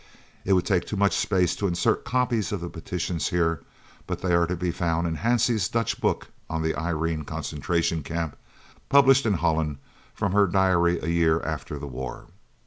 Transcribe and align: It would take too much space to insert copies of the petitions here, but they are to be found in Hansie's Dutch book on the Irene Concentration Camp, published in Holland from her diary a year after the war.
It 0.45 0.53
would 0.53 0.65
take 0.65 0.87
too 0.87 0.95
much 0.95 1.15
space 1.15 1.55
to 1.57 1.67
insert 1.67 2.05
copies 2.05 2.51
of 2.51 2.59
the 2.59 2.69
petitions 2.71 3.27
here, 3.29 3.61
but 4.07 4.19
they 4.23 4.33
are 4.33 4.47
to 4.47 4.55
be 4.55 4.71
found 4.71 5.05
in 5.05 5.17
Hansie's 5.17 5.69
Dutch 5.69 6.01
book 6.01 6.29
on 6.49 6.63
the 6.63 6.73
Irene 6.73 7.23
Concentration 7.23 8.01
Camp, 8.01 8.35
published 8.89 9.27
in 9.27 9.33
Holland 9.33 9.77
from 10.15 10.31
her 10.31 10.47
diary 10.47 10.97
a 11.03 11.07
year 11.09 11.39
after 11.43 11.77
the 11.77 11.85
war. 11.85 12.25